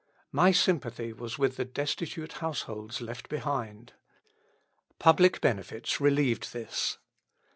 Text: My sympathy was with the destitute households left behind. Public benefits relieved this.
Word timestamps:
My 0.31 0.49
sympathy 0.49 1.13
was 1.13 1.37
with 1.37 1.57
the 1.57 1.63
destitute 1.63 2.31
households 2.41 3.01
left 3.01 3.29
behind. 3.29 3.93
Public 4.97 5.39
benefits 5.41 6.01
relieved 6.01 6.53
this. 6.53 6.97